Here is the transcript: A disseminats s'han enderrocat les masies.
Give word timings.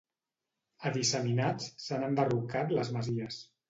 A 0.85 0.93
disseminats 0.95 1.71
s'han 1.87 2.09
enderrocat 2.11 2.79
les 2.81 2.95
masies. 2.99 3.45